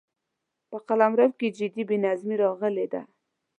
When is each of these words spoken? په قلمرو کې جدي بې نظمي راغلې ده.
په 0.69 0.77
قلمرو 0.87 1.27
کې 1.37 1.47
جدي 1.57 1.83
بې 1.89 1.97
نظمي 2.05 2.35
راغلې 2.43 2.85
ده. 2.93 3.01